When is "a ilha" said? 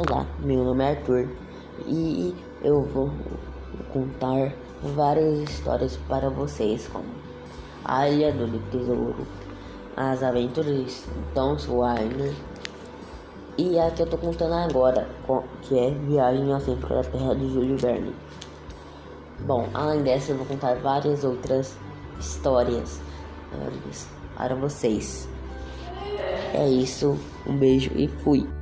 7.84-8.30